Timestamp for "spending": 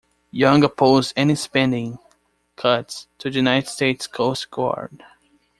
1.35-1.99